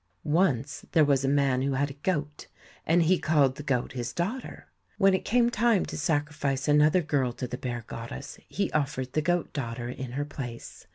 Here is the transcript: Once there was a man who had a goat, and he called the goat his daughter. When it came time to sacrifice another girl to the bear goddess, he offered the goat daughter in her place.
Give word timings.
Once 0.23 0.83
there 0.93 1.05
was 1.05 1.23
a 1.23 1.27
man 1.27 1.61
who 1.61 1.73
had 1.73 1.91
a 1.91 2.01
goat, 2.01 2.47
and 2.87 3.03
he 3.03 3.19
called 3.19 3.55
the 3.55 3.61
goat 3.61 3.91
his 3.91 4.13
daughter. 4.13 4.65
When 4.97 5.13
it 5.13 5.23
came 5.23 5.51
time 5.51 5.85
to 5.85 5.95
sacrifice 5.95 6.67
another 6.67 7.03
girl 7.03 7.31
to 7.33 7.45
the 7.45 7.55
bear 7.59 7.83
goddess, 7.85 8.39
he 8.49 8.71
offered 8.71 9.13
the 9.13 9.21
goat 9.21 9.53
daughter 9.53 9.89
in 9.89 10.13
her 10.13 10.25
place. 10.25 10.87